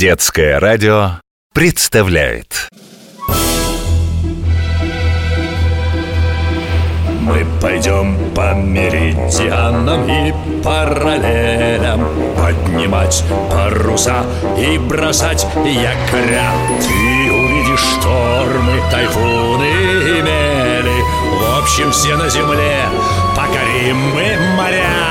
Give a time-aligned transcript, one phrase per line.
[0.00, 1.20] Детское радио
[1.52, 2.70] представляет.
[7.20, 10.32] Мы пойдем по меридианам и
[10.64, 12.00] параллелям.
[12.34, 14.24] Поднимать паруса
[14.56, 21.02] и бросать якоря Ты увидишь штормы, тайфуны и мели.
[21.42, 22.86] В общем, все на земле
[23.36, 25.10] покорим мы моря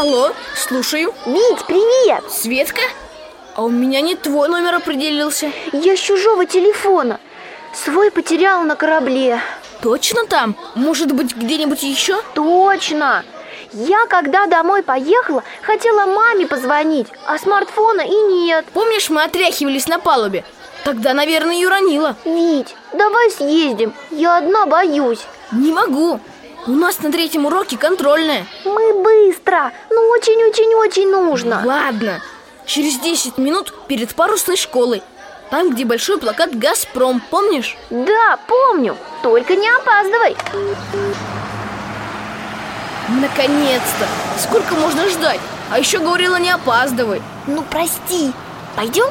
[0.00, 1.12] Алло, слушаю.
[1.26, 2.24] Вить, привет!
[2.30, 2.80] Светка?
[3.54, 5.52] А у меня не твой номер определился.
[5.74, 7.20] Я с чужого телефона.
[7.74, 9.42] Свой потеряла на корабле.
[9.82, 10.56] Точно там?
[10.74, 12.18] Может быть, где-нибудь еще?
[12.32, 13.26] Точно!
[13.74, 18.64] Я, когда домой поехала, хотела маме позвонить, а смартфона и нет.
[18.72, 20.46] Помнишь, мы отряхивались на палубе?
[20.82, 22.16] Тогда, наверное, и уронила.
[22.24, 23.92] Вить, давай съездим.
[24.10, 25.26] Я одна боюсь.
[25.52, 26.20] Не могу.
[26.66, 28.46] У нас на третьем уроке контрольная.
[28.66, 29.02] Мы
[29.50, 29.72] быстро.
[29.90, 31.62] Ну, очень-очень-очень нужно.
[31.64, 32.20] Ладно.
[32.66, 35.02] Через 10 минут перед парусной школой.
[35.50, 37.76] Там, где большой плакат «Газпром», помнишь?
[37.90, 38.96] Да, помню.
[39.22, 40.36] Только не опаздывай.
[43.08, 44.06] Наконец-то!
[44.38, 45.40] Сколько можно ждать?
[45.70, 47.20] А еще говорила не опаздывай.
[47.48, 48.32] Ну, прости.
[48.76, 49.06] Пойдем?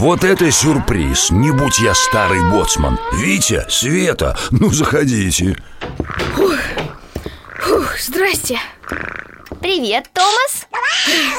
[0.00, 1.30] Вот это сюрприз!
[1.30, 5.62] Не будь я старый боцман Витя, Света, ну заходите
[7.58, 8.58] Фух, здрасте.
[9.60, 10.66] Привет, Томас.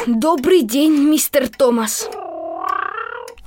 [0.05, 2.07] Добрый день, мистер Томас.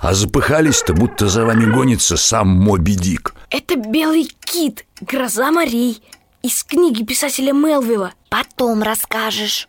[0.01, 6.03] А запыхались-то, будто за вами гонится сам Моби Дик Это белый кит, гроза морей.
[6.43, 8.15] Из книги писателя Мелвилла.
[8.31, 9.69] Потом расскажешь.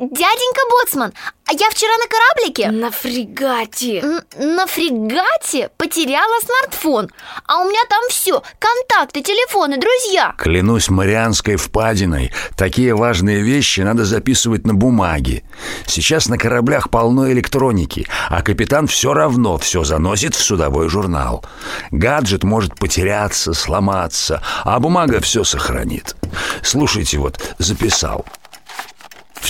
[0.00, 1.12] Дяденька Боцман,
[1.46, 2.70] а я вчера на кораблике.
[2.70, 3.98] На фрегате.
[4.00, 4.22] н-
[4.56, 7.10] на фрегате потеряла смартфон
[7.46, 10.34] А у меня там все, контакты, телефоны, друзья.
[10.38, 15.42] Клянусь Марианской впадиной Такие важные вещи надо записывать на бумаге.
[15.86, 21.44] Сейчас на кораблях полно электроники А капитан все равно все заносит в судовой журнал.
[21.90, 26.16] Гаджет может потеряться, сломаться А бумага все сохранит.
[26.62, 28.24] Слушайте, вот, записал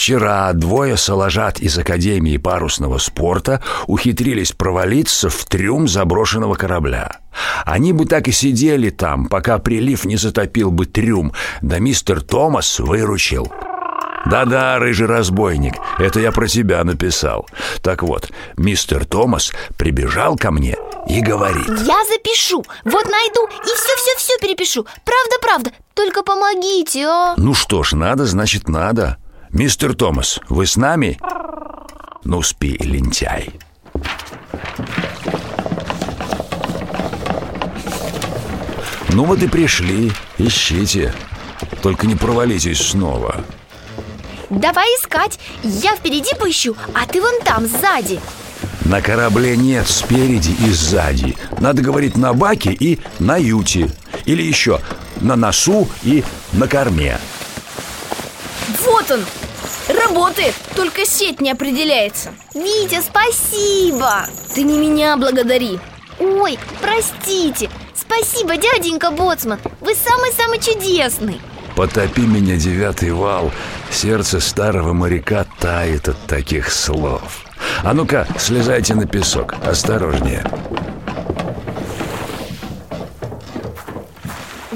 [0.01, 7.19] Вчера двое соложат из Академии парусного спорта ухитрились провалиться в трюм заброшенного корабля.
[7.67, 12.81] Они бы так и сидели там, пока прилив не затопил бы трюм, да мистер Томас
[12.81, 13.53] выручил.
[14.25, 17.47] Да-да, рыжий разбойник, это я про тебя написал.
[17.83, 20.79] Так вот, мистер Томас прибежал ко мне
[21.11, 21.69] и говорит.
[21.69, 28.25] Я запишу, вот найду и все-все-все перепишу Правда-правда, только помогите, а Ну что ж, надо,
[28.25, 29.19] значит надо.
[29.53, 31.19] Мистер Томас, вы с нами?
[32.25, 33.51] Ну, спи, лентяй.
[39.09, 41.13] Ну вот и пришли, ищите.
[41.83, 43.45] Только не провалитесь снова.
[44.51, 48.21] Давай искать, я впереди поищу, а ты вон там, сзади
[48.85, 51.37] На корабле нет спереди и сзади.
[51.59, 53.91] Надо говорить на баке и на юте.
[54.27, 54.81] Или еще
[55.21, 57.19] на носу и на корме.
[58.85, 59.25] Вот он!
[59.93, 62.33] Работает, только сеть не определяется.
[62.55, 64.27] Витя, спасибо.
[64.55, 65.81] Ты не меня благодари.
[66.19, 67.71] Ой, простите.
[67.95, 69.59] Спасибо, дяденька Боцман.
[69.81, 71.41] Вы самый-самый чудесный.
[71.77, 73.51] Потопи меня, девятый вал.
[73.91, 77.45] Сердце старого моряка тает от таких слов.
[77.83, 79.55] А ну-ка, слезайте на песок.
[79.65, 80.45] Осторожнее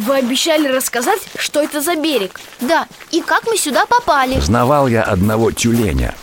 [0.04, 2.38] Вы обещали рассказать, что это за берег.
[2.60, 4.38] Да, и как мы сюда попали?
[4.38, 6.14] Знавал я одного тюленя.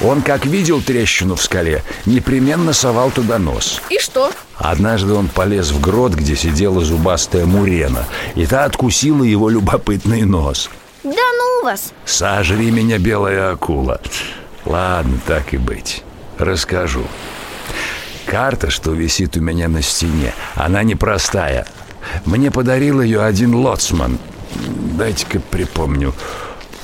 [0.00, 3.80] Он, как видел трещину в скале Непременно совал туда нос.
[3.90, 4.30] И что?
[4.56, 8.04] Однажды он полез в грот, где сидела зубастая мурена
[8.36, 10.70] И та откусила его любопытный нос.
[11.02, 11.92] Да ну вас.
[12.04, 14.00] Сожри меня, белая акула.
[14.64, 16.04] Ладно, так и быть.
[16.38, 17.04] Расскажу.
[18.26, 21.66] Карта, что висит у меня на стене Она непростая
[22.26, 24.18] Мне подарил ее один лоцман
[24.98, 26.12] Дайте-ка припомню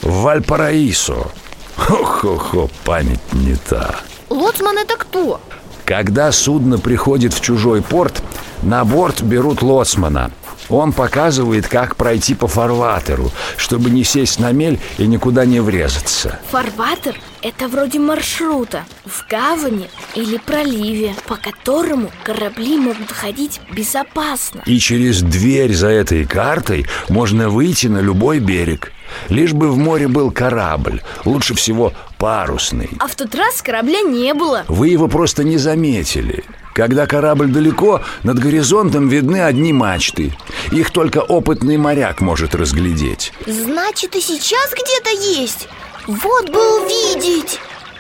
[0.01, 1.29] В Вальпараисо
[1.77, 3.97] Хо-хо-хо, память не та
[4.31, 5.41] Лоцман это кто?
[5.85, 8.23] Когда судно приходит в чужой порт,
[8.63, 10.31] на борт берут лоцмана.
[10.69, 16.39] Он показывает, как пройти по фарватеру, чтобы не сесть на мель и никуда не врезаться.
[16.51, 24.63] Фарватер– это вроде маршрута в гавани или проливе, по которому корабли могут ходить безопасно.
[24.67, 28.93] И через дверь за этой картой можно выйти на любой берег.
[29.29, 31.93] Лишь бы в море был корабль, лучше всего
[32.23, 32.89] парусный.
[33.01, 34.65] А в тот раз корабля не было.
[34.69, 36.45] Вы его просто не заметили.
[36.73, 40.33] Когда корабль далеко, над горизонтом видны одни мачты.
[40.71, 43.33] Их только опытный моряк может разглядеть.
[43.45, 45.11] Значит, и сейчас где-то
[45.41, 45.69] есть.
[46.07, 47.59] Вот бы увидеть.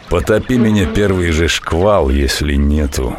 [0.08, 3.16] Потопи меня первый же шквал, если нету.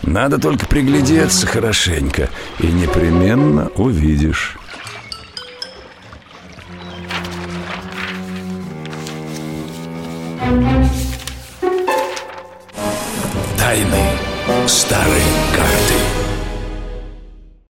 [0.00, 2.30] Надо только приглядеться хорошенько,
[2.60, 4.56] и непременно увидишь.
[14.86, 15.22] Старой
[15.52, 15.85] карты.